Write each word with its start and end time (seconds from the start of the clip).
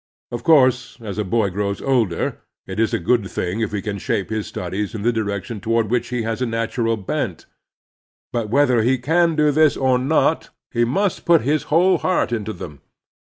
Of 0.31 0.43
course, 0.43 0.97
as 0.99 1.19
a 1.19 1.23
boy 1.23 1.51
grows 1.51 1.79
older 1.79 2.39
it 2.65 2.79
is 2.79 2.91
a 2.91 2.97
good 2.97 3.29
thing 3.29 3.59
if 3.59 3.71
he 3.71 3.83
can 3.83 3.99
shape 3.99 4.31
his 4.31 4.47
studies 4.47 4.95
in 4.95 5.03
the 5.03 5.13
direction 5.13 5.61
toward 5.61 5.91
which 5.91 6.07
he 6.07 6.23
has 6.23 6.41
a 6.41 6.47
nattiral 6.47 6.97
bent; 6.97 7.45
but 8.33 8.49
whether 8.49 8.81
he 8.81 8.97
can 8.97 9.35
do 9.35 9.51
this 9.51 9.77
or 9.77 9.99
not, 9.99 10.49
he 10.71 10.85
must 10.85 11.23
put 11.23 11.41
his 11.41 11.65
whole 11.69 11.99
heart 11.99 12.31
into 12.31 12.51
them. 12.51 12.81